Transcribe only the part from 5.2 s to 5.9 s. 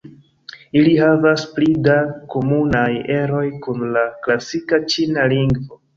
lingvo.